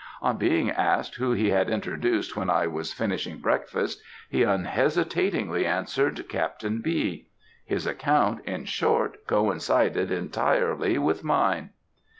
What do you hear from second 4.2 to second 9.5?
he unhesitatingly answered, Captain B. His account, in short,